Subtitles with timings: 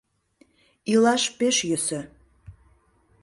[0.91, 2.01] Илаш пеш йӧсӧ: